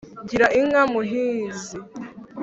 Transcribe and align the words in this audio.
gira 0.29 0.47
inka 0.59 0.81
muhizi 0.91 1.75